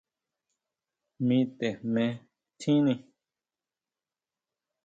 Mi 1.25 1.37
te 1.57 1.67
jme 1.83 2.05
tjini. 2.59 2.93